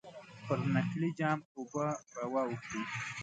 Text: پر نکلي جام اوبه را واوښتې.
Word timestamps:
پر 0.45 0.59
نکلي 0.75 1.09
جام 1.19 1.39
اوبه 1.57 1.85
را 2.15 2.25
واوښتې. 2.33 2.79